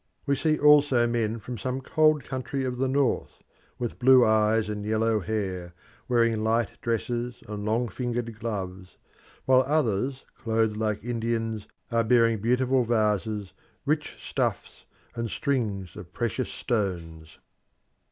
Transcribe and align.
We 0.25 0.35
see 0.35 0.57
also 0.57 1.05
men 1.05 1.37
from 1.37 1.59
some 1.59 1.79
cold 1.79 2.23
country 2.23 2.65
of 2.65 2.79
the 2.79 2.87
North, 2.87 3.43
with 3.77 3.99
blue 3.99 4.25
eyes 4.25 4.67
and 4.67 4.83
yellow 4.83 5.19
hair, 5.19 5.75
wearing 6.07 6.43
light 6.43 6.81
dresses 6.81 7.43
and 7.47 7.65
long 7.65 7.87
fingered 7.87 8.39
gloves, 8.39 8.97
while 9.45 9.61
others 9.61 10.25
clothed 10.35 10.75
like 10.75 11.03
Indians 11.03 11.67
are 11.91 12.03
bearing 12.03 12.41
beautiful 12.41 12.83
vases, 12.83 13.53
rich 13.85 14.15
stuffs, 14.19 14.87
and 15.13 15.29
strings 15.29 15.95
of 15.95 16.11
precious 16.13 16.49
stones. 16.49 17.37